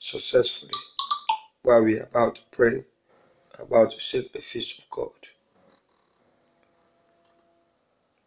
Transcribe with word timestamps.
successfully 0.00 0.72
while 1.62 1.84
we 1.84 1.98
are 1.98 2.04
about 2.04 2.36
to 2.36 2.42
pray, 2.52 2.84
about 3.58 3.92
to 3.92 4.00
seek 4.00 4.32
the 4.32 4.40
face 4.40 4.78
of 4.78 4.90
God. 4.90 5.10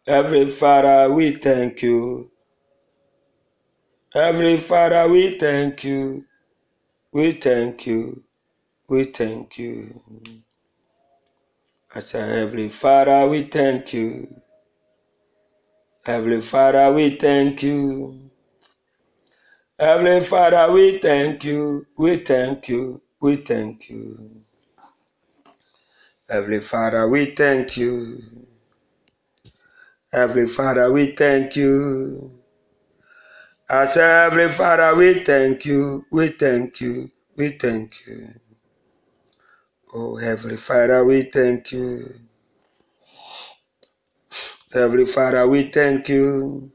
Every 0.06 0.46
Father, 0.48 1.12
we 1.12 1.34
thank 1.36 1.82
you. 1.82 2.30
Every 4.14 4.58
Father, 4.58 5.08
we 5.08 5.38
thank 5.38 5.84
you. 5.84 6.24
We 7.12 7.32
thank 7.34 7.86
you. 7.86 8.22
We 8.88 9.04
thank 9.06 9.58
you. 9.58 10.00
I 11.94 12.00
say, 12.00 12.20
Heavenly 12.20 12.70
Father, 12.70 13.28
we 13.28 13.44
thank 13.44 13.92
you. 13.94 14.28
Heavenly 16.04 16.40
Father, 16.42 16.92
we 16.92 17.16
thank 17.16 17.62
you. 17.62 18.25
Heavenly 19.78 20.22
Father, 20.22 20.72
we 20.72 20.98
thank 20.98 21.44
you. 21.44 21.86
We 21.98 22.18
thank 22.18 22.68
you. 22.68 23.02
We 23.20 23.36
thank 23.36 23.90
you. 23.90 24.42
Heavenly 26.30 26.60
Father, 26.60 27.08
we 27.08 27.26
thank 27.26 27.76
you. 27.76 28.22
Heavenly 30.12 30.46
Father, 30.46 30.90
we 30.92 31.14
thank 31.14 31.56
you. 31.56 32.32
I 33.68 33.86
say, 33.86 34.00
Heavenly 34.00 34.48
Father, 34.48 34.96
we 34.96 35.24
thank 35.24 35.66
you. 35.66 36.06
We 36.10 36.28
thank 36.28 36.80
you. 36.80 37.10
We 37.36 37.50
thank 37.58 38.06
you. 38.06 38.30
Oh, 39.94 40.16
Heavenly 40.16 40.56
Father, 40.56 41.04
we 41.04 41.24
thank 41.24 41.72
you. 41.72 42.14
Heavenly 44.72 45.06
Father, 45.06 45.46
we 45.48 45.70
thank 45.70 46.08
you. 46.08 46.72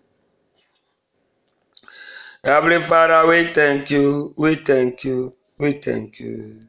Heavenly 2.43 2.81
Father, 2.81 3.27
we 3.29 3.53
thank 3.53 3.91
you. 3.91 4.33
We 4.35 4.55
thank 4.55 5.03
you. 5.03 5.35
We 5.59 5.73
thank 5.73 6.19
you. 6.19 6.67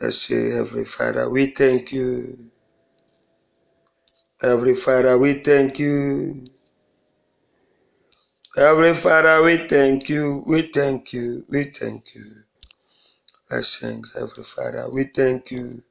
Let's 0.00 0.22
say, 0.22 0.50
Heavenly 0.50 0.84
Father, 0.84 1.28
we 1.30 1.46
thank 1.48 1.92
you. 1.92 2.50
Heavenly 4.40 4.74
Father, 4.74 5.18
we 5.18 5.34
thank 5.34 5.78
you. 5.80 6.44
Heavenly 8.56 8.94
Father, 8.94 9.42
we 9.42 9.66
thank 9.68 10.08
you. 10.08 10.44
We 10.46 10.70
thank 10.72 11.12
you. 11.12 11.44
We 11.48 11.64
thank 11.64 12.14
you. 12.14 12.44
Let's 13.50 13.68
sing, 13.80 14.04
Heavenly 14.14 14.44
Father, 14.44 14.88
we 14.92 15.04
thank 15.04 15.50
you. 15.50 15.82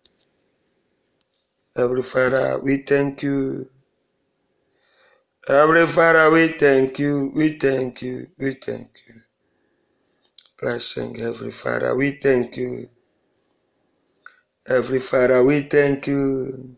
Heavenly 1.76 2.04
Father, 2.04 2.60
we 2.62 2.78
thank 2.84 3.24
you. 3.24 3.70
Heavenly 5.48 5.88
Father, 5.88 6.30
we 6.32 6.50
thank 6.50 7.00
you, 7.00 7.32
we 7.36 7.58
thank 7.58 8.02
you, 8.04 8.28
we 8.38 8.54
thank 8.54 8.92
you. 9.08 9.22
Blessing, 10.60 11.16
Heavenly 11.16 11.52
Father, 11.52 11.96
we 11.96 12.12
thank 12.12 12.58
you. 12.58 12.90
Heavenly 14.68 15.00
Father, 15.00 15.44
we 15.44 15.62
thank 15.64 16.08
you. 16.08 16.78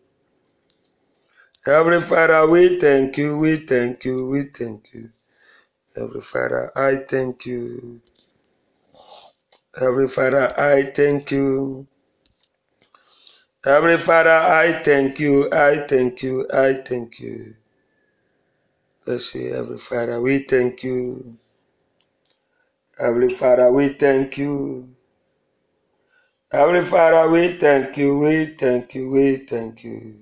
Heavenly 1.64 2.00
Father, 2.00 2.46
we 2.48 2.78
thank 2.80 3.18
you, 3.18 3.36
we 3.38 3.56
thank 3.56 4.04
you, 4.06 4.26
we 4.26 4.44
thank 4.44 4.94
you. 4.94 5.10
Heavenly 5.94 6.20
Father, 6.22 6.72
I 6.74 6.96
thank 6.96 7.46
you. 7.46 8.00
Heavenly 9.78 10.08
Father, 10.08 10.50
I 10.58 10.90
thank 10.90 11.30
you. 11.30 11.86
Heavenly 13.64 13.98
Father, 13.98 14.30
I 14.30 14.82
thank 14.82 15.20
you, 15.20 15.52
I 15.52 15.86
thank 15.86 16.22
you, 16.22 16.48
I 16.52 16.74
thank 16.74 17.20
you. 17.20 17.54
Let's 19.06 19.32
see, 19.32 19.46
Heavenly 19.46 19.78
Father, 19.78 20.20
we 20.20 20.40
thank 20.44 20.84
you. 20.84 21.38
Heavenly 22.98 23.30
Father, 23.34 23.72
we 23.72 23.90
thank 23.94 24.38
you. 24.38 24.94
Heavenly 26.50 26.82
Father, 26.84 27.30
we 27.30 27.58
thank 27.58 27.96
you, 27.98 28.18
we 28.18 28.56
thank 28.58 28.94
you, 28.94 29.10
we 29.10 29.36
thank 29.36 29.84
you. 29.84 30.16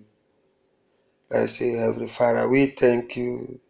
Let's 1.30 1.58
say, 1.58 1.72
Heavenly 1.72 2.08
Father, 2.08 2.48
we 2.48 2.66
thank 2.68 3.16
you. 3.16 3.60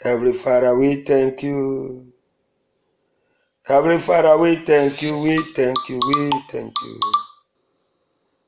Heavenly 0.00 0.32
Father, 0.32 0.76
we 0.76 1.02
thank 1.04 1.42
you. 1.42 2.12
Heavenly 3.64 3.98
Father, 3.98 4.38
we 4.38 4.56
thank 4.64 5.02
you, 5.02 5.18
we 5.20 5.36
thank 5.54 5.78
you, 5.88 6.00
we 6.06 6.30
thank 6.50 6.74
you. 6.82 7.00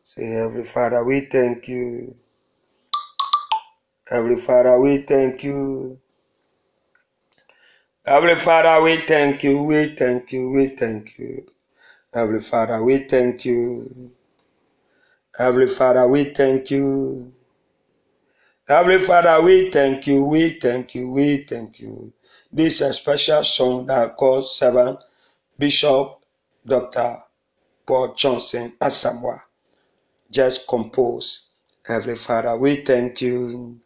Say, 0.05 0.27
Heavenly 0.27 0.65
Father, 0.65 1.05
we 1.05 1.23
thank 1.23 1.69
you. 1.69 2.17
Heavenly 4.09 4.37
Father, 4.37 4.81
we 4.81 5.03
thank 5.03 5.45
you. 5.45 6.01
Heavenly 8.07 8.37
Father, 8.37 8.83
we 8.83 9.03
thank 9.07 9.45
you, 9.45 9.63
we 9.63 9.95
thank 9.95 10.33
you, 10.33 10.49
we 10.49 10.69
thank 10.69 11.19
you. 11.19 11.47
Heavenly 12.15 12.41
Father, 12.41 12.83
we 12.83 12.99
thank 13.07 13.45
you. 13.45 14.11
Heavenly 15.37 15.67
Father, 15.67 16.09
we 16.09 16.25
thank 16.33 16.71
you. 16.71 17.35
Heavenly 18.67 18.99
Father, 18.99 19.43
we 19.45 19.71
thank 19.71 20.07
you, 20.07 20.25
we 20.25 20.59
thank 20.59 20.95
you, 20.95 21.11
we 21.11 21.45
thank 21.45 21.79
you. 21.81 22.11
This 22.51 22.77
is 22.77 22.81
a 22.81 22.93
special 22.95 23.45
song 23.45 23.87
that 23.89 24.17
calls 24.17 24.59
Servant 24.59 25.01
Bishop 25.59 26.21
Dr. 26.65 27.19
Paul 27.87 28.15
Johnson 28.15 28.73
Asamoah 28.81 29.43
just 30.31 30.67
composed. 30.67 31.49
Heavenly 31.85 32.17
Father, 32.17 32.57
we 32.57 32.83
thank 32.85 33.21
you. 33.21 33.79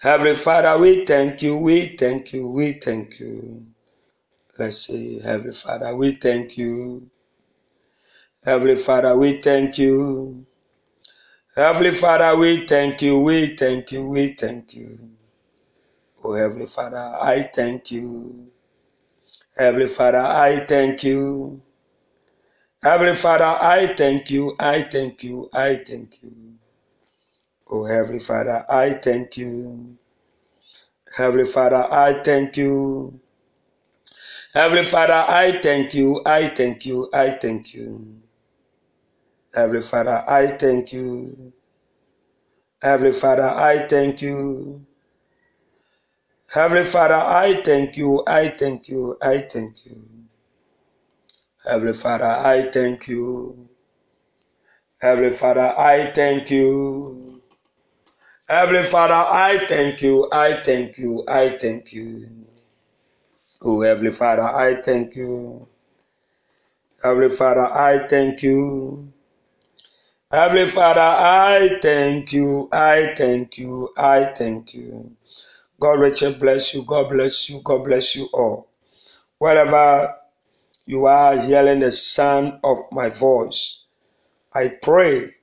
Heavenly 0.00 0.36
Father, 0.36 0.78
we 0.78 1.04
thank 1.04 1.42
you, 1.42 1.56
we 1.56 1.96
thank 1.96 2.32
you, 2.32 2.48
we 2.48 2.74
thank 2.74 3.18
you. 3.18 3.66
Let's 4.56 4.86
say, 4.86 5.18
Heavenly 5.18 5.52
Father, 5.52 5.96
we 5.96 6.14
thank 6.14 6.56
you. 6.56 7.10
Heavenly 8.44 8.76
Father, 8.76 9.18
we 9.18 9.42
thank 9.42 9.76
you. 9.76 10.46
Heavenly 11.56 11.90
Father, 11.90 12.38
we 12.38 12.64
thank 12.68 13.02
you, 13.02 13.18
we 13.18 13.56
thank 13.56 13.90
you, 13.90 14.06
we 14.06 14.34
thank 14.34 14.74
you. 14.74 15.00
Oh, 16.22 16.32
Heavenly 16.34 16.66
Father, 16.66 17.16
I 17.20 17.50
thank 17.52 17.90
you. 17.90 18.52
Heavenly 19.56 19.88
Father, 19.88 20.18
I 20.18 20.64
thank 20.64 21.02
you. 21.02 21.60
Heavenly 22.84 23.16
Father, 23.16 23.44
I 23.44 23.94
thank 23.96 24.30
you, 24.30 24.54
I 24.60 24.82
thank 24.82 25.24
you, 25.24 25.50
I 25.52 25.82
thank 25.84 26.22
you. 26.22 26.32
Oh, 27.70 27.84
Heavenly 27.84 28.20
Father, 28.20 28.64
I 28.68 28.94
thank 28.94 29.36
you. 29.36 29.96
Heavenly 31.16 31.44
Father, 31.46 31.86
I 31.90 32.22
thank 32.22 32.56
you. 32.56 33.20
Heavenly 34.54 34.84
Father, 34.84 35.14
I 35.28 35.60
thank 35.62 35.94
you, 35.94 36.22
I 36.26 36.48
thank 36.48 36.86
you, 36.86 37.08
I 37.12 37.30
thank 37.32 37.74
you. 37.74 38.20
Heavenly 39.54 39.82
Father, 39.82 40.24
I 40.28 40.48
thank 40.48 40.92
you. 40.92 41.52
Heavenly 42.82 43.12
Father, 43.12 43.44
I 43.44 43.86
thank 43.88 44.22
you. 44.22 44.86
Heavenly 46.48 46.84
Father, 46.84 47.14
I 47.14 47.62
thank 47.62 47.96
you, 47.96 48.22
I 48.26 48.48
thank 48.50 48.88
you, 48.88 49.18
I 49.22 49.38
thank 49.40 49.86
you. 49.86 50.04
Heavenly 51.64 51.94
Father, 51.94 52.24
I 52.24 52.70
thank 52.70 53.08
you. 53.08 53.68
Heavenly 55.00 55.30
Father, 55.30 55.74
I 55.78 56.10
thank 56.12 56.50
you. 56.50 57.27
Heavenly 58.48 58.84
Father, 58.84 59.12
I 59.12 59.66
thank 59.66 60.00
you, 60.00 60.26
I 60.32 60.62
thank 60.62 60.96
you, 60.96 61.22
I 61.28 61.50
thank 61.58 61.92
you. 61.92 62.30
Oh, 63.60 63.82
Heavenly 63.82 64.10
Father, 64.10 64.42
I 64.42 64.80
thank 64.80 65.14
you. 65.16 65.68
Heavenly 67.02 67.28
Father, 67.28 67.66
I 67.66 68.08
thank 68.08 68.42
you. 68.42 69.12
Heavenly 70.30 70.66
Father, 70.66 71.00
I 71.02 71.78
thank 71.82 72.32
you, 72.32 72.70
I 72.72 73.14
thank 73.18 73.58
you, 73.58 73.90
I 73.98 74.32
thank 74.34 74.72
you. 74.72 75.12
God 75.78 76.00
richly 76.00 76.32
bless 76.32 76.72
you, 76.72 76.84
God 76.86 77.10
bless 77.10 77.50
you, 77.50 77.60
God 77.62 77.84
bless 77.84 78.16
you 78.16 78.30
all. 78.32 78.70
Wherever 79.36 80.14
you 80.86 81.04
are 81.04 81.38
hearing 81.38 81.80
the 81.80 81.92
sound 81.92 82.60
of 82.64 82.78
my 82.92 83.10
voice, 83.10 83.82
I 84.54 84.68
pray 84.68 85.34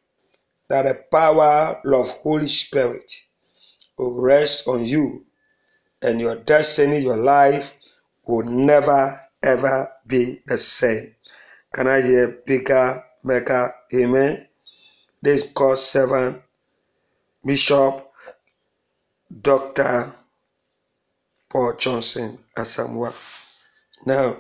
that 0.70 0.84
the 0.84 1.04
power 1.12 1.80
of 1.86 2.10
Holy 2.10 2.48
Spirit 2.48 3.12
will 3.98 4.20
rest 4.22 4.68
on 4.68 4.86
you 4.86 5.26
and 6.02 6.20
your 6.20 6.36
destiny, 6.36 7.00
your 7.00 7.18
life 7.18 7.78
will 8.26 8.46
never 8.46 9.22
ever 9.44 9.92
be 10.08 10.42
the 10.48 10.58
same. 10.58 11.16
Can 11.74 11.88
I 11.88 12.02
hear 12.02 12.40
bigger, 12.46 13.04
mega 13.24 13.74
amen? 13.94 14.48
This 15.22 15.44
God 15.54 15.78
servant, 15.78 16.42
Bishop 17.44 18.08
Dr. 19.42 20.14
Paul 21.50 21.76
Johnson 21.78 22.40
Asamoah. 22.58 23.14
Now, 24.06 24.38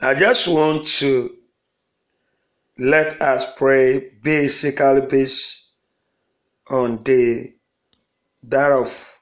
I 0.00 0.14
just 0.14 0.48
want 0.48 0.86
to 0.98 1.36
let 2.80 3.20
us 3.20 3.44
pray 3.58 4.10
basically 4.22 5.02
based 5.02 5.72
on 6.70 7.02
the 7.02 7.52
that 8.44 8.72
of 8.72 9.18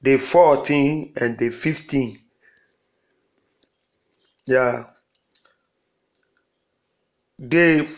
day 0.00 0.16
14 0.16 1.14
and 1.16 1.36
day 1.36 1.50
15. 1.50 2.16
Yeah. 4.46 4.84
Day 7.48 7.88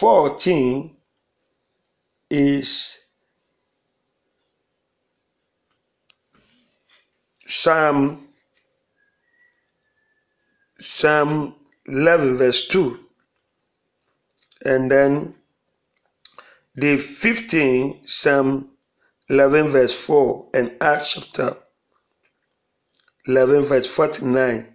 14 0.00 0.96
is 2.28 2.98
Psalm 7.46 8.26
Psalm 10.80 11.54
11 11.86 12.38
verse 12.38 12.66
2 12.66 13.05
and 14.66 14.90
then 14.90 15.34
day 16.76 16.98
15 16.98 18.02
Psalm 18.04 18.68
11 19.28 19.68
verse 19.68 20.04
4 20.04 20.48
and 20.54 20.72
Acts 20.80 21.14
chapter 21.14 21.56
11 23.26 23.62
verse 23.62 23.86
49 23.86 24.66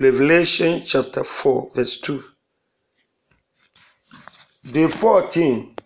Revelation 0.00 0.82
chapter 0.84 1.22
4 1.22 1.70
verse 1.74 1.98
2 2.00 2.24
day 4.72 4.88
14 4.88 5.76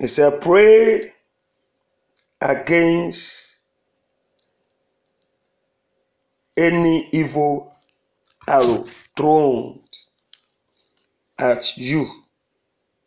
is 0.00 0.18
a 0.18 0.30
pray 0.30 1.12
against 2.40 3.56
any 6.56 7.08
evil 7.12 7.72
arrow 8.46 8.86
thrown 9.16 9.80
at 11.38 11.76
you, 11.76 12.08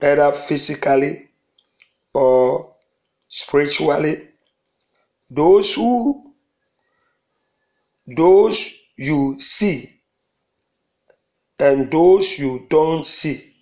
either 0.01 0.31
physically 0.31 1.29
or 2.13 2.73
spiritually. 3.27 4.27
Those 5.29 5.73
who, 5.73 6.33
those 8.07 8.73
you 8.97 9.39
see, 9.39 10.01
and 11.59 11.91
those 11.91 12.37
you 12.39 12.65
don't 12.69 13.05
see. 13.05 13.53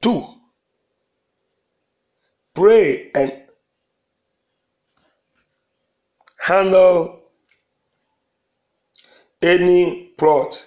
Two, 0.00 0.26
pray 2.54 3.10
and 3.14 3.32
handle 6.38 7.20
any 9.42 10.12
plot. 10.16 10.66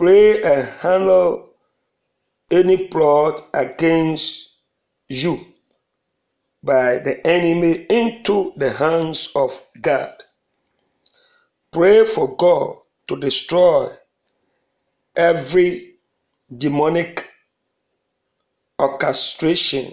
Pray 0.00 0.42
and 0.42 0.66
handle 0.80 1.50
any 2.50 2.88
plot 2.88 3.44
against 3.52 4.52
you 5.10 5.38
by 6.62 6.96
the 7.00 7.20
enemy 7.26 7.84
into 7.90 8.54
the 8.56 8.70
hands 8.70 9.28
of 9.34 9.60
God. 9.82 10.14
Pray 11.70 12.04
for 12.04 12.34
God 12.34 12.78
to 13.08 13.16
destroy 13.18 13.88
every 15.14 15.96
demonic 16.56 17.28
orchestration 18.78 19.92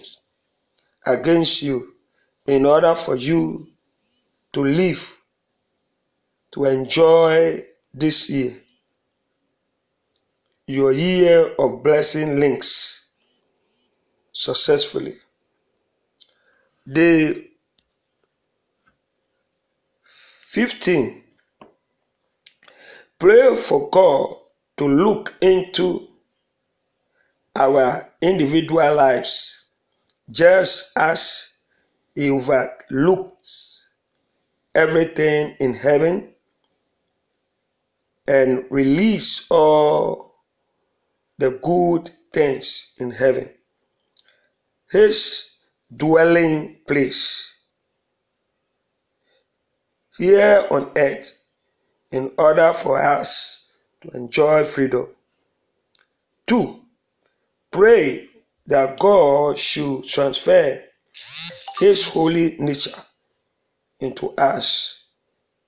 against 1.05 1.61
you 1.61 1.95
in 2.45 2.65
order 2.65 2.95
for 2.95 3.17
you 3.17 3.67
to 4.53 4.63
live, 4.63 5.17
to 6.53 6.63
enjoy 6.63 7.65
this 7.93 8.29
year. 8.29 8.63
Your 10.69 10.91
year 10.91 11.55
of 11.57 11.81
blessing 11.81 12.41
links 12.41 13.05
successfully. 14.33 15.15
Day 16.85 17.51
15. 20.03 21.23
Pray 23.17 23.55
for 23.55 23.89
God 23.89 24.35
to 24.75 24.87
look 24.89 25.35
into 25.39 26.09
our 27.55 28.09
individual 28.21 28.93
lives 28.93 29.67
just 30.29 30.91
as 30.97 31.55
He 32.13 32.29
overlooks 32.29 33.93
everything 34.75 35.55
in 35.61 35.73
heaven 35.73 36.33
and 38.27 38.65
release 38.69 39.47
all 39.49 40.27
the 41.37 41.51
good 41.51 42.09
things 42.33 42.93
in 42.97 43.11
heaven. 43.11 43.49
His 44.89 45.57
dwelling 45.95 46.77
place 46.87 47.53
here 50.17 50.65
on 50.71 50.91
earth 50.97 51.33
in 52.11 52.31
order 52.37 52.73
for 52.73 52.97
us 52.97 53.69
to 54.01 54.09
enjoy 54.11 54.63
freedom. 54.63 55.07
Two, 56.45 56.81
pray 57.71 58.29
that 58.65 58.99
God 58.99 59.59
should 59.59 60.05
transfer 60.05 60.81
His 61.79 62.07
holy 62.07 62.55
nature 62.59 62.95
into 63.99 64.31
us 64.31 65.03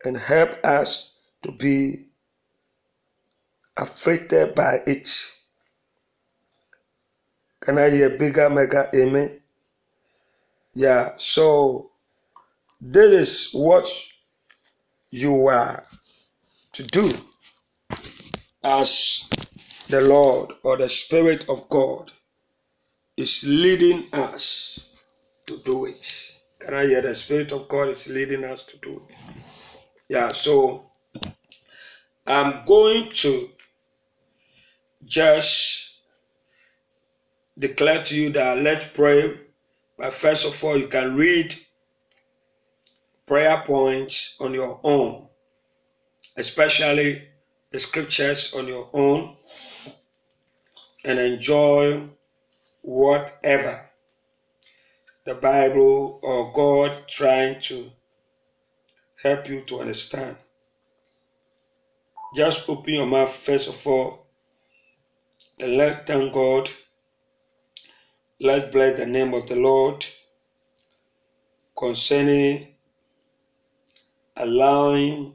and 0.06 0.18
help 0.18 0.50
us 0.64 1.14
to 1.44 1.52
be 1.52 2.06
affected 3.78 4.56
by 4.56 4.82
it. 4.88 5.10
Can 7.70 7.78
I 7.78 7.92
hear 7.92 8.10
bigger 8.10 8.50
mega 8.50 8.90
amen? 8.96 9.42
Yeah, 10.74 11.14
so 11.18 11.92
this 12.82 13.14
is 13.14 13.54
what 13.54 13.88
you 15.12 15.46
are 15.46 15.84
to 16.72 16.82
do 16.82 17.14
as 18.64 19.30
the 19.88 20.02
Lord 20.02 20.54
or 20.64 20.78
the 20.78 20.90
Spirit 20.90 21.48
of 21.48 21.70
God 21.70 22.12
is 23.16 23.44
leading 23.44 24.08
us 24.14 24.90
to 25.46 25.62
do 25.64 25.86
it. 25.86 26.32
Can 26.58 26.74
I 26.74 26.88
hear 26.88 27.04
the 27.04 27.14
Spirit 27.14 27.52
of 27.52 27.68
God 27.68 27.90
is 27.90 28.08
leading 28.08 28.46
us 28.46 28.64
to 28.64 28.78
do 28.78 29.04
it? 29.08 29.16
Yeah, 30.08 30.32
so 30.32 30.90
I'm 32.26 32.66
going 32.66 33.12
to 33.12 33.50
just 35.06 35.89
declare 37.60 38.04
to 38.06 38.16
you 38.16 38.30
that 38.32 38.60
let's 38.60 38.86
pray. 38.94 39.38
But 39.98 40.14
first 40.14 40.46
of 40.46 40.64
all, 40.64 40.78
you 40.78 40.88
can 40.88 41.16
read 41.16 41.56
prayer 43.28 43.62
points 43.66 44.38
on 44.40 44.54
your 44.54 44.80
own, 44.84 45.28
especially 46.38 47.22
the 47.72 47.80
scriptures 47.80 48.54
on 48.54 48.68
your 48.68 48.90
own, 48.94 49.36
and 51.06 51.20
enjoy 51.20 52.10
whatever 52.82 53.82
the 55.26 55.36
Bible 55.36 56.20
or 56.24 56.52
God 56.54 57.08
trying 57.08 57.62
to 57.64 57.92
help 59.22 59.50
you 59.50 59.62
to 59.66 59.80
understand. 59.82 60.36
Just 62.36 62.70
open 62.70 62.94
your 62.94 63.06
mouth 63.06 63.32
first 63.32 63.68
of 63.68 63.86
all 63.88 64.28
and 65.60 65.78
let 65.78 66.08
thank 66.08 66.34
God. 66.34 66.70
Let's 68.40 68.72
bless 68.72 68.98
the 68.98 69.06
name 69.06 69.34
of 69.34 69.48
the 69.48 69.56
Lord 69.56 70.06
concerning 71.78 72.68
allowing 74.38 75.34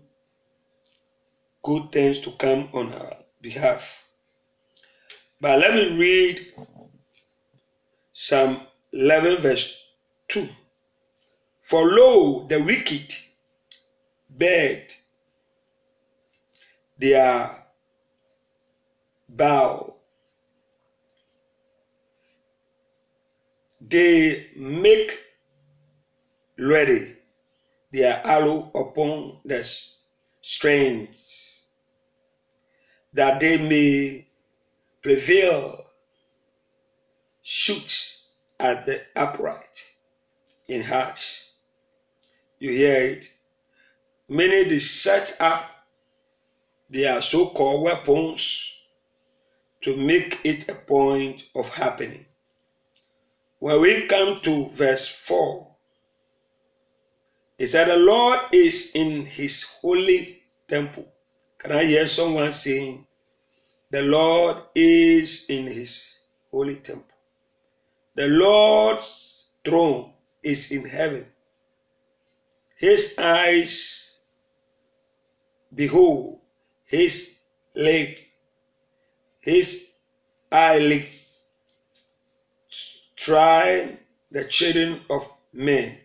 good 1.63 1.93
things 1.93 2.21
to 2.21 2.33
come 2.33 2.69
on 2.73 2.95
our 2.95 3.17
behalf. 3.43 4.05
But 5.41 5.59
let 5.59 5.75
me 5.75 5.87
read 5.97 6.41
Psalm 8.13 8.61
11, 8.93 9.39
verse 9.39 9.85
2. 10.29 10.49
For 11.63 11.85
lo, 11.87 12.47
the 12.49 12.61
wicked 12.61 13.13
bed 14.31 14.85
their 16.99 17.65
bow. 19.29 19.94
They 23.89 24.47
make 24.57 25.19
ready 26.59 27.17
their 27.93 28.21
arrow 28.25 28.71
upon 28.75 29.41
the 29.45 29.69
strings, 30.41 31.69
that 33.13 33.41
they 33.41 33.59
may 33.59 34.27
prevail, 35.03 35.85
shoot 37.43 38.17
at 38.59 38.87
the 38.87 39.03
upright 39.17 39.85
in 40.69 40.83
heart. 40.83 41.21
You 42.59 42.71
hear 42.71 43.03
it? 43.03 43.27
Many 44.29 44.65
they 44.65 44.79
set 44.79 45.37
up 45.41 45.65
their 46.89 47.21
so-called 47.21 47.83
weapons 47.83 48.73
to 49.83 49.95
make 49.97 50.41
it 50.45 50.71
a 50.71 50.75
point 50.75 51.45
of 51.55 51.69
happening. 51.69 52.24
When 53.65 53.81
we 53.81 54.05
come 54.05 54.43
to 54.43 54.69
verse 54.69 55.09
4, 55.09 55.75
it 57.59 57.67
said, 57.69 57.89
The 57.89 57.97
Lord 57.97 58.39
is 58.53 58.91
in 58.95 59.25
his 59.25 59.63
holy 59.81 60.43
temple. 60.69 61.07
Can 61.57 61.73
I 61.73 61.87
hear 61.87 62.07
someone 62.07 62.53
saying, 62.53 63.07
The 63.91 64.03
Lord 64.03 64.57
is 64.75 65.47
in 65.49 65.67
his 65.67 66.27
holy 66.51 66.77
temple? 66.77 67.17
The 68.17 68.27
Lord's 68.27 69.47
throne 69.65 70.13
is 70.43 70.71
in 70.71 70.85
heaven. 70.85 71.27
His 72.77 73.15
eyes 73.17 74.19
behold, 75.75 76.39
his 76.85 77.39
leg, 77.75 78.19
his 79.41 79.89
eyelids 80.53 81.24
try 83.25 83.97
the 84.31 84.45
children 84.45 85.01
of 85.09 85.27
men. 85.53 85.97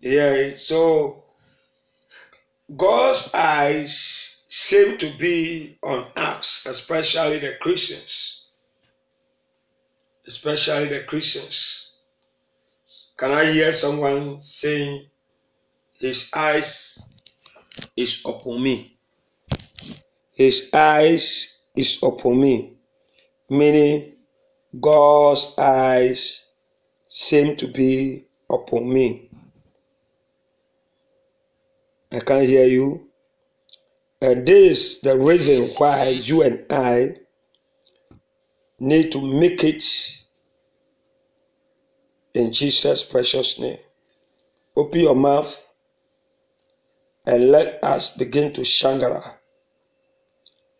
Yeah, 0.00 0.54
so 0.56 1.24
God's 2.76 3.34
eyes 3.34 4.44
seem 4.48 4.98
to 4.98 5.10
be 5.18 5.78
on 5.82 6.06
us, 6.14 6.64
especially 6.66 7.40
the 7.40 7.54
Christians. 7.60 8.46
Especially 10.26 10.86
the 10.88 11.00
Christians. 11.00 11.96
Can 13.16 13.32
I 13.32 13.50
hear 13.50 13.72
someone 13.72 14.40
saying, 14.40 15.06
His 15.98 16.30
eyes 16.34 17.02
is 17.96 18.22
upon 18.24 18.62
me? 18.62 18.96
His 20.32 20.70
eyes 20.72 21.64
is 21.76 21.98
upon 22.02 22.40
me. 22.40 22.76
Meaning, 23.50 24.12
God's 24.80 25.54
eyes 25.58 26.43
seem 27.14 27.54
to 27.54 27.68
be 27.68 28.26
upon 28.50 28.92
me. 28.92 29.30
I 32.10 32.18
can't 32.18 32.44
hear 32.44 32.66
you. 32.66 33.08
And 34.20 34.44
this 34.44 34.96
is 34.96 35.00
the 35.00 35.16
reason 35.16 35.70
why 35.78 36.08
you 36.08 36.42
and 36.42 36.66
I 36.68 37.14
need 38.80 39.12
to 39.12 39.20
make 39.20 39.62
it 39.62 39.84
in 42.34 42.52
Jesus' 42.52 43.04
precious 43.04 43.60
name. 43.60 43.78
Open 44.76 44.98
your 44.98 45.14
mouth 45.14 45.64
and 47.26 47.48
let 47.48 47.78
us 47.84 48.08
begin 48.16 48.52
to 48.54 48.62
shangara. 48.62 49.34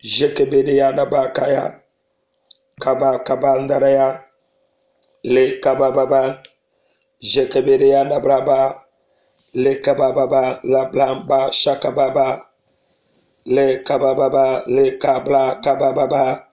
Jekebedeya 0.03 0.93
dabakaya, 0.97 1.79
kaba 2.81 3.23
kabandaraya, 3.23 4.21
le 5.33 5.59
kabababa, 5.63 6.21
jekebedeya 7.31 8.01
dabraba, 8.09 8.59
le 9.55 9.75
kabababa 9.81 10.59
la 10.63 10.85
blamba 10.91 11.51
shakababa. 11.51 12.27
Le 13.45 13.83
kabababa 13.83 14.63
le 14.67 14.97
kabla 14.97 15.61
kabababa. 15.63 16.43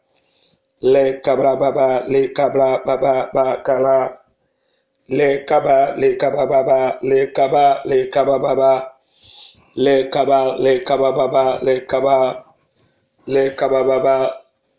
Le 0.83 1.21
kabrababa 1.25 2.05
le 2.09 2.29
kabla 2.37 2.83
baba 2.85 3.31
bakala 3.35 4.19
le 5.09 5.45
kaba 5.49 5.95
le 5.97 6.17
kabababa 6.17 6.99
le 7.03 7.33
kaba 7.33 7.83
le 7.85 8.07
kabababa. 8.11 8.73
Le 9.77 10.09
kaba 10.11 10.57
le 10.59 10.79
kabababa 10.85 11.59
le 11.63 11.81
kaba. 11.87 12.45
Le 13.27 13.51
kabababa 13.57 14.17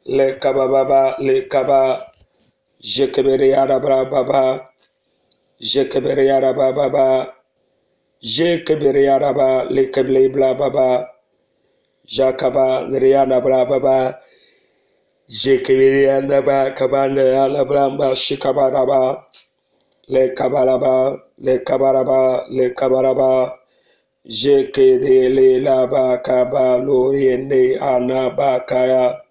le 0.05 0.39
kabababa 0.39 1.15
le 1.19 1.47
kaba 1.49 2.12
Jekebereyarababa, 2.83 4.67
Jekebereyarababa, 5.61 7.33
Jekebereyaraba, 8.23 9.69
Lekebleblababa, 9.71 11.07
Jakaba, 12.07 12.87
Nriyanababa, 12.89 14.19
Jekebereyanaba, 15.29 16.75
Kabanayanaba, 16.75 18.15
Shikabaraba, 18.15 19.25
Lekabaraba, 20.09 21.19
Lekabaraba, 21.41 22.47
Lekabaraba, 22.51 23.53
Jekedelelaba, 24.27 26.23
Kabaloriene, 26.23 27.79
Anabakaya, 27.79 29.22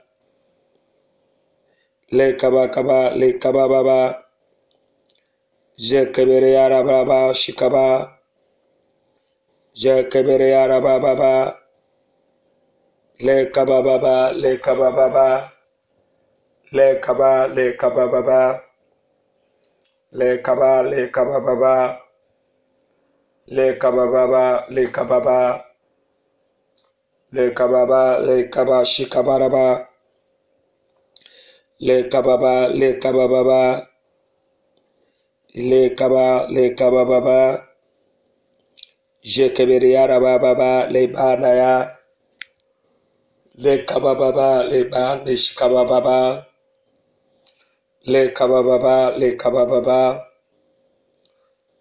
le 2.11 2.33
kaba 2.37 2.67
kaba 2.69 2.99
le 3.19 3.33
kaba 3.39 3.67
baba 3.67 4.25
je 5.77 6.01
kebere 6.13 6.51
yara 6.57 6.83
baba 6.83 7.33
shikaba 7.33 7.87
je 9.81 10.03
kebere 10.11 10.49
yara 10.55 10.81
baba 10.81 11.15
baba 11.15 11.33
le 13.25 13.37
kaba 13.55 13.81
baba 13.87 14.31
le 14.41 14.57
kaba 14.65 14.91
baba 14.97 15.51
le 16.71 16.99
kaba 17.01 17.47
le 17.55 17.73
kaba 17.77 18.07
baba 18.13 18.41
le 20.19 20.29
kaba 20.45 20.83
le 20.91 21.01
kaba 21.15 21.39
baba 21.47 21.75
le 23.55 23.65
baba 23.81 24.65
le 24.69 24.83
baba 25.09 25.65
le 27.31 27.51
baba 27.57 28.19
le 28.25 28.35
kaba 28.53 28.77
shikabaraba 28.91 29.67
le 31.87 32.03
kababa 32.11 32.67
le 32.79 32.89
kabababa 33.01 33.87
le 35.69 35.81
kaba 35.97 36.47
le 36.53 36.63
kabababa 36.77 37.39
je 39.23 39.45
keberiya 39.55 40.03
rabababa 40.11 40.71
le 40.93 41.01
banaya 41.07 41.73
le 43.63 43.73
kabababa 43.89 44.49
le 44.71 44.79
ban 44.91 45.25
le 45.25 45.33
shikabababa 45.35 46.19
le 48.05 48.21
kabababa 49.37 50.28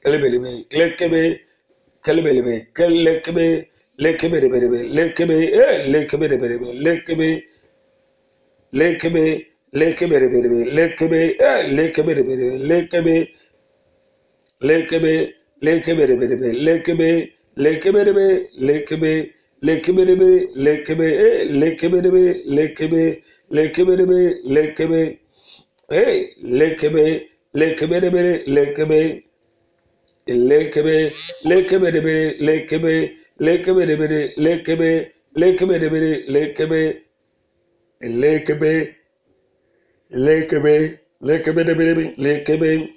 kelebelebe 0.02 0.50
lekebe 0.78 1.22
kelebelebe 2.04 2.54
kelekebe 2.76 3.46
lekebedebe 4.04 4.80
lekebe 4.96 5.36
e 5.62 5.66
lekebedebe 5.92 6.68
lekebe 6.84 7.28
lekebe 8.72 9.24
lekebedebe 9.80 10.60
lekebe 10.76 11.20
e 11.50 11.52
lekebedebe 11.76 12.34
lekebe 12.68 13.16
lekebe 14.68 15.14
lekebedebe 15.62 16.48
lekebe 16.66 17.08
lekebedebe 17.64 18.26
lekebe 18.58 19.12
lekebedebe 19.66 20.30
lekebe 20.64 21.08
e 21.26 21.30
lekebedebe 21.60 22.24
lekebe 22.56 23.02
lekebedebe 23.56 24.20
lekebe 24.56 25.00
lekebe 27.50 28.00
debe 28.00 28.42
lekebe. 28.46 29.22
Lekebe 30.26 31.10
lekebe 31.44 31.90
lekebe. 32.48 33.10
Lekebe 33.40 33.86
lekebe. 33.86 34.34
Lekebe 34.36 35.80
lekebe. 36.06 37.04
Lekebe 38.10 38.94
lekebe 40.10 40.98
lekebe 41.22 41.64
debere 41.64 42.14
lekebe. 42.18 42.88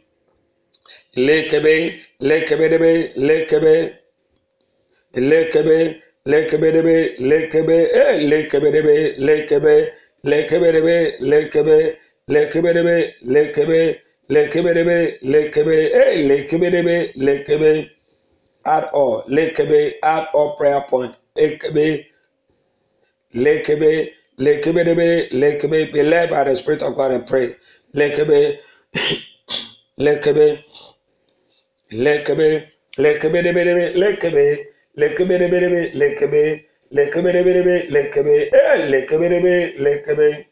Lekebe 1.16 2.02
lekebe 2.20 3.14
lekebe. 3.16 3.92
Lekebe 5.18 6.02
lekebe 6.26 7.16
lekebe. 7.20 7.78
Eh 7.94 8.18
lekebe 8.30 8.68
lekebe 8.68 8.68
lekebe 8.70 8.72
debe 8.72 9.16
lekebe. 9.18 9.92
Lekebe 10.24 10.72
debe 10.72 10.98
lekebe 11.20 11.20
lekebe 11.20 11.98
debe 14.74 15.18
lekebe 15.22 15.76
eh 16.02 16.16
lekebe 16.30 16.68
debe 16.72 17.12
lekebe. 17.16 17.90
Add 18.66 18.86
all 18.94 19.24
lekebe 19.28 19.94
add 20.04 20.28
all 20.34 20.56
prayer 20.58 20.84
point. 20.90 21.16
Lekebe 21.38 22.06
lekebe 23.34 24.12
lekebe 24.40 24.84
lekebe. 24.84 25.30
Lekebe 25.32 25.92
be 25.94 26.04
led 26.04 26.30
by 26.30 26.44
the 26.44 26.56
spirit 26.56 26.82
of 26.84 26.96
God 26.96 27.12
and 27.12 27.28
pray. 27.28 27.56
Lekebe 27.96 28.60
lekebe 30.00 30.64
lekebe 31.92 32.68
lekebe 32.98 33.94
lekebe 33.96 33.96
lekebe 33.96 34.46
lekebe 34.98 35.38
lekebe 35.52 35.94
lekebe. 35.94 36.68
Lekebe 36.94 37.32
lekebe 38.92 39.80
lekebe 39.80 40.46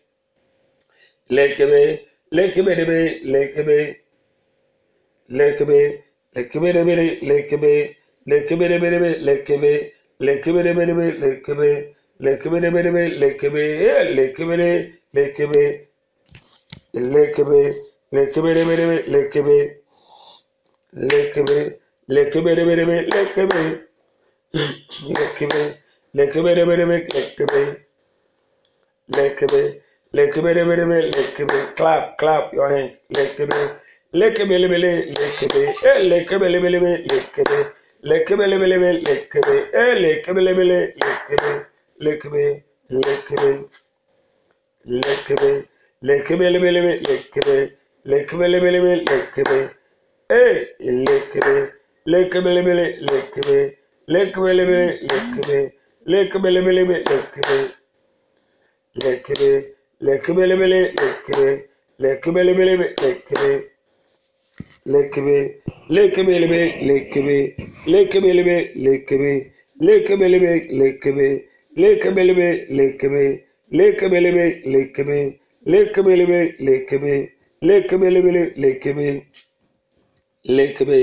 लेखबे 1.30 1.82
लेखबे 2.32 2.74
डेबे 2.76 3.00
लेखबे 3.34 3.80
लेखबे 5.30 5.80
लेखबे 6.36 6.72
डेबे 6.74 6.96
लेखबे 7.30 7.74
लेखबे 8.28 8.68
डेबे 8.68 8.90
डेबे 8.92 9.12
लेखबे 9.28 9.74
लेखबे 10.20 10.62
डेबे 10.64 10.86
डेबे 10.86 11.08
लेखबे 11.22 11.70
लेखबे 12.20 12.60
डेबे 12.60 12.82
डेबे 12.84 13.04
लेखबे 13.22 13.66
लेखबे 14.16 14.70
लेखबे 15.16 15.62
लेखबे 17.16 17.62
लेखबे 18.14 18.54
डेबे 18.54 18.76
डेबे 18.80 18.98
लेखबे 19.14 19.60
लेखबे 20.94 21.60
लेखबे 22.10 22.56
डेबे 22.56 22.76
डेबे 22.76 22.98
लेखबे 23.14 23.62
लेखबे 25.18 25.62
लेखबे 26.14 26.56
डेबे 26.56 26.76
डेबे 26.76 26.98
लेखबे 27.14 27.64
लेखबे 29.10 29.64
lekebe 30.14 31.58
clap 31.78 32.18
clap 32.18 32.54
your 32.54 32.70
hands 32.70 32.94
lekebe 33.18 33.60
lekebelebele 34.14 34.92
lekebe 35.20 35.62
lekebelebelebe 36.10 36.92
lekebe 37.12 37.60
lekebelebelebe 38.10 38.90
lekebe 39.08 39.56
e 39.84 39.86
lekebelebele 40.04 40.80
lekebe 41.06 41.52
lekebe 42.06 42.44
lekebe 42.90 43.52
lekebe 44.86 45.52
lekebelebelebe 46.08 46.92
lekebe 47.08 47.56
lekebelebelebe 48.12 48.94
lekebe 49.10 49.60
e 50.30 50.46
lekebe 51.06 51.56
lekebelebele 52.12 52.86
lekebe 53.10 53.58
lekebelebele 54.08 54.88
lekebe 55.10 55.58
lekebelebelebe 56.06 56.96
lekebe 57.10 57.58
lekebe 59.04 59.79
lekebelebele 60.08 60.80
lekebe 61.02 61.48
lekebelebelebe 62.04 62.86
lekebe 63.04 63.52
lekebe 64.94 65.38
lekebelebe 65.96 66.62
lekebe 66.90 67.38
lekebelebe 67.92 68.58
lekebe 68.86 69.32
lekebelebe 69.86 70.54
lekebe 70.80 71.28
lekebelebe 71.82 72.48
lekebe 72.78 73.26
lekebelebe 73.78 74.46
lekebe 74.74 75.18
lekebelebe 75.72 76.40
lekebe 76.68 77.16
lekebelebe 77.62 78.42
lekebe 78.64 79.10
lekebe 80.58 81.00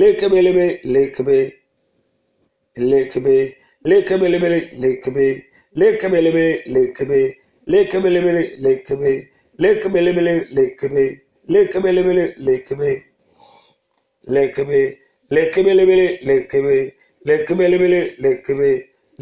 lekebelebe 0.00 0.66
lekebe 0.94 1.38
lekebe 2.90 3.36
lekebelebe 3.90 4.50
lekebe 4.82 5.26
lekebelebe 5.80 6.46
lekebe 6.74 7.20
lekebelebe 7.72 8.32
lekebe 8.64 9.10
lekebelebe 9.62 10.20
lekebe 10.56 11.04
lekebelebe 11.52 12.12
lekebe 12.46 12.90
lekebe 14.34 14.80
lekebelebele 15.34 16.06
lekebe 16.28 16.76
lekebelebele 17.26 18.00
lekebe 18.24 18.68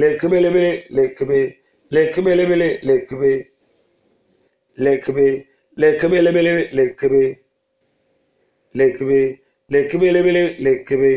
lekebelebele 0.01 0.71
lekebe 0.97 1.39
lekebelebele 1.95 2.69
lekebe 2.89 3.33
lekebe 4.85 5.27
lekebelebele 5.77 6.55
lekebe 6.79 7.23
lekebe 8.75 9.21
lekebelebele 9.73 10.45
lekebe 10.65 11.13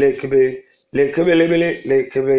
lekebe 0.00 0.42
lekebelebele 0.96 1.68
lekebe 1.90 2.38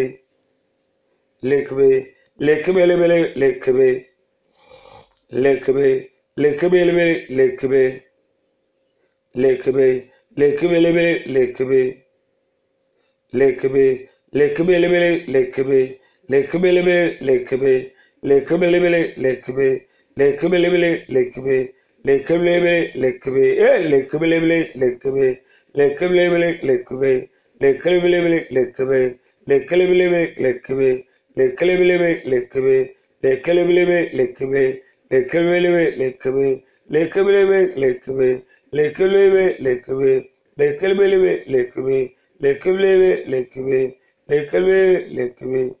lekebe 1.42 2.15
lekebelebele 2.38 3.32
lekebe 3.36 4.06
lekebe 5.30 6.10
lekebelebele 6.36 7.26
lekebe 7.30 8.02
lekebe 9.34 10.10
lekebelebele 10.36 11.22
lekebe 11.34 11.80
lekebe 13.32 14.08
lekebelebele 14.34 15.24
lekebe 15.34 15.98
lekebelebele 16.28 17.16
lekebe 17.26 17.72
lekebelebele 18.22 19.00
lekebe 19.24 19.86
lekebelebele 20.18 20.90
lekebe 21.08 21.56
lekebelebele 22.04 22.92
lekebe 23.02 23.44
e 23.68 23.70
lekebelebele 23.90 24.58
lekebe 24.74 25.26
lekebelebele 25.74 26.50
lekebe 26.68 27.12
lekebelebele 27.60 28.38
lekebe 28.50 29.00
lekebelebele 29.48 30.34
lekebe 30.44 31.04
lekebe 31.36 31.84
lebe 31.90 32.22
lekebe 32.24 32.76
lekebe 33.22 33.72
lebe 33.78 33.98
lekebe 34.18 34.62
lekebe 35.10 35.60
lebe 35.64 35.84
lekebe 36.00 36.62
lekebe 36.90 37.30
lebe 37.32 37.60
lekebe 37.82 38.42
lekelebe 38.72 39.56
lekebe 39.60 40.28
lekelebelebe 40.58 41.32
lekebe 41.52 42.12
lekelebe 42.40 43.10
lekebe 43.32 43.96
lekelebe 44.28 45.08
lekebe 45.16 45.74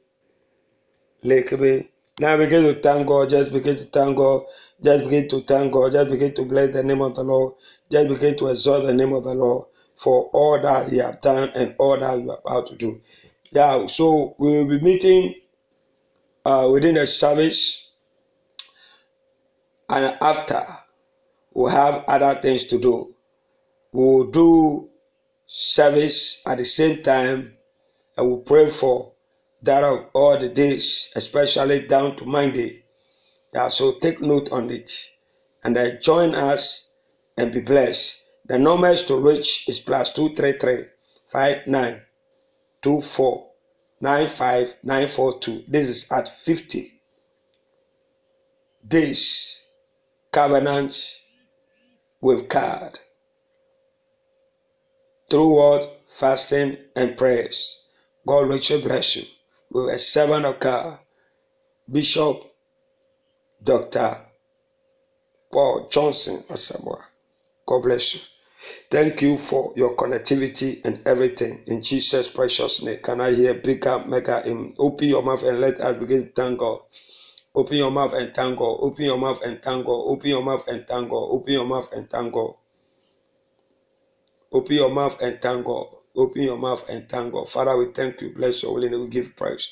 lekebe. 1.24 1.88
Now 2.20 2.36
begin 2.36 2.62
to 2.62 2.80
thank 2.80 3.06
God 3.08 3.28
just 3.30 3.52
begin 3.52 3.76
to 3.76 3.84
thank 3.86 4.16
God 4.16 4.42
just 4.82 5.04
begin 5.04 5.28
to 5.28 5.42
thank 5.42 5.72
God 5.72 5.92
just 5.92 6.10
begin 6.10 6.34
to 6.34 6.44
bless 6.44 6.72
the 6.72 6.82
name 6.82 7.02
of 7.02 7.14
the 7.14 7.22
Lord 7.22 7.54
just 7.90 8.08
begin 8.08 8.36
to 8.38 8.46
exalt 8.48 8.86
the 8.86 8.94
name 8.94 9.12
of 9.12 9.24
the 9.24 9.34
Lord 9.34 9.66
for 9.96 10.30
all 10.32 10.60
that 10.62 10.90
he 10.90 10.98
have 10.98 11.20
done 11.20 11.50
and 11.54 11.74
all 11.78 11.98
that 11.98 12.20
you 12.22 12.30
are 12.30 12.38
about 12.44 12.68
to 12.68 12.76
do. 12.76 13.00
Yeah 13.52 13.86
so 13.86 14.34
we 14.38 14.48
will 14.52 14.66
be 14.66 14.80
meeting 14.80 15.34
uh, 16.46 16.68
within 16.70 16.94
the 16.94 17.06
service 17.06 17.92
and 19.88 20.16
after 20.20 20.62
we 21.54 21.70
have 21.70 22.04
other 22.06 22.40
things 22.40 22.64
to 22.64 22.78
do 22.78 23.14
we 23.92 24.04
will 24.04 24.30
do 24.30 24.88
service 25.46 26.42
at 26.46 26.58
the 26.58 26.64
same 26.64 27.02
time. 27.02 27.56
I 28.18 28.22
will 28.22 28.40
pray 28.40 28.68
for 28.68 29.12
that 29.62 29.82
of 29.84 30.06
all 30.12 30.38
the 30.38 30.48
days, 30.48 31.10
especially 31.16 31.86
down 31.86 32.16
to 32.16 32.24
Monday. 32.26 32.84
Yeah, 33.54 33.68
so 33.68 33.98
take 33.98 34.20
note 34.20 34.50
on 34.52 34.70
it 34.70 34.90
and 35.64 35.76
uh, 35.78 35.92
join 36.00 36.34
us 36.34 36.90
and 37.36 37.52
be 37.52 37.60
blessed. 37.60 38.22
The 38.46 38.58
numbers 38.58 39.04
to 39.06 39.16
reach 39.16 39.68
is 39.68 39.80
plus 39.80 40.12
two 40.12 40.34
three 40.34 40.58
three 40.58 40.84
five 41.32 41.66
nine 41.66 42.02
two 42.82 43.00
four 43.00 43.50
nine 44.00 44.26
five 44.26 44.74
nine 44.82 45.08
four 45.08 45.38
two. 45.38 45.62
This 45.68 45.88
is 45.88 46.10
at 46.12 46.28
fifty 46.28 47.00
days 48.86 49.62
covenants 50.32 51.20
with 52.20 52.48
God 52.48 52.98
through 55.30 55.48
what 55.48 56.00
fasting 56.16 56.76
and 56.94 57.16
prayers. 57.16 57.82
God 58.26 58.48
richly 58.48 58.82
bless 58.82 59.16
you. 59.16 59.24
We 59.70 59.82
were 59.82 59.98
servant 59.98 60.44
of 60.44 60.60
God, 60.60 60.98
Bishop 61.90 62.42
Dr. 63.62 64.18
Paul 65.52 65.88
Johnson 65.90 66.44
Asamoah. 66.48 67.02
God 67.66 67.82
bless 67.82 68.14
you. 68.14 68.20
Thank 68.90 69.22
you 69.22 69.36
for 69.36 69.72
your 69.76 69.96
connectivity 69.96 70.80
and 70.84 71.00
everything 71.06 71.62
in 71.66 71.82
Jesus' 71.82 72.28
precious 72.28 72.82
name. 72.82 73.00
Can 73.02 73.20
I 73.20 73.32
hear 73.32 73.54
bigger, 73.54 74.04
mega? 74.06 74.48
In? 74.48 74.74
Open 74.78 75.08
your 75.08 75.22
mouth 75.22 75.42
and 75.42 75.60
let 75.60 75.80
us 75.80 75.96
begin 75.98 76.26
to 76.26 76.32
thank 76.32 76.58
God. 76.58 76.80
Open 77.54 77.76
your 77.76 77.90
mouth 77.90 78.12
and 78.12 78.34
thank 78.34 78.58
God. 78.58 78.78
Open 78.80 79.04
your 79.04 79.18
mouth 79.18 79.40
and 79.42 79.60
thank 79.62 79.86
God. 79.86 79.92
Open 79.92 80.30
your 80.30 80.42
mouth 80.42 80.64
and 80.68 80.86
thank 80.86 81.10
God. 81.10 81.28
Open 81.30 81.52
your 81.52 81.66
mouth 81.66 81.88
and 81.92 82.10
thank 82.10 82.32
God. 82.32 82.54
Open 84.52 84.76
your 84.76 84.90
mouth 84.90 85.20
and 85.20 85.40
thank 85.42 85.64
God. 85.66 85.86
Open 86.16 86.42
your 86.42 86.58
mouth 86.58 86.88
and 86.88 87.08
thank 87.08 87.32
God. 87.32 87.48
Father, 87.48 87.76
we 87.76 87.92
thank 87.92 88.20
you. 88.20 88.34
Bless 88.34 88.62
your 88.62 88.72
holy 88.72 88.88
name. 88.88 89.02
We 89.02 89.08
give 89.08 89.34
praise. 89.36 89.68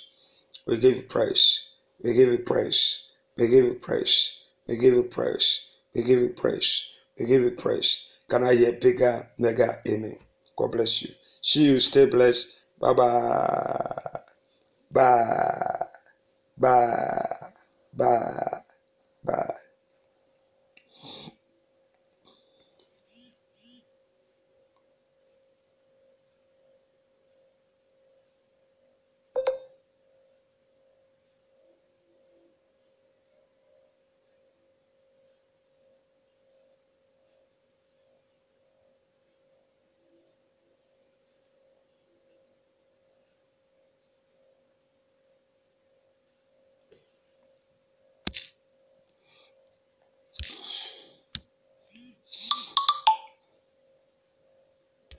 We 0.67 0.79
give 0.79 0.97
you 0.97 1.03
praise. 1.03 1.69
We 2.03 2.15
give 2.15 2.29
you 2.31 2.39
praise. 2.39 3.03
We 3.37 3.49
give 3.49 3.65
you 3.65 3.75
praise. 3.75 4.39
We 4.67 4.77
give 4.79 4.95
you 4.95 5.03
praise. 5.05 5.61
We 5.95 6.03
give 6.03 6.21
you 6.21 6.31
praise. 6.31 6.87
We 7.19 7.27
give 7.27 7.43
you 7.43 7.51
praise. 7.53 8.07
Can 8.29 8.45
I 8.45 8.55
hear 8.55 8.73
bigger, 8.73 9.29
mega 9.39 9.81
amen? 9.87 10.19
God 10.57 10.73
bless 10.73 11.03
you. 11.03 11.11
See 11.41 11.65
you. 11.65 11.81
Stay 11.81 12.07
blessed. 12.07 12.49
Bye 12.81 12.93
bye. 12.95 14.21
Bye. 14.91 15.87
Bye. 16.59 17.37
Bye. 17.95 18.44